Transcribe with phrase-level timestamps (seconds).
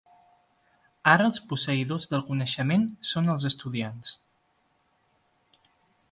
[1.09, 4.17] Ara, els posseïdors del coneixement són els estudiants.